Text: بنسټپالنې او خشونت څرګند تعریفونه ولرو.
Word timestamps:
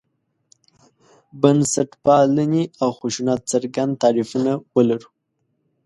بنسټپالنې 1.41 2.63
او 2.81 2.89
خشونت 2.99 3.41
څرګند 3.51 3.93
تعریفونه 4.03 4.51
ولرو. 4.75 5.09